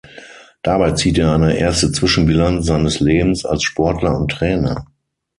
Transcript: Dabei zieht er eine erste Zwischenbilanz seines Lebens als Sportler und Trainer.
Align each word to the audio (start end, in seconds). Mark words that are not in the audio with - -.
Dabei 0.63 0.93
zieht 0.93 1.19
er 1.19 1.31
eine 1.33 1.53
erste 1.57 1.91
Zwischenbilanz 1.91 2.65
seines 2.65 2.99
Lebens 3.01 3.45
als 3.45 3.61
Sportler 3.61 4.17
und 4.19 4.31
Trainer. 4.31 4.87